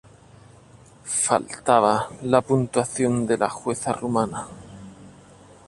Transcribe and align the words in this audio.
Faltaba 1.25 2.09
la 2.23 2.41
puntuación 2.41 3.27
de 3.27 3.37
la 3.37 3.51
jueza 3.51 3.93
rumana. 3.93 4.47